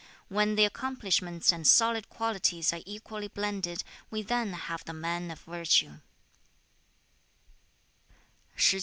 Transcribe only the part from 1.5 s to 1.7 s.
and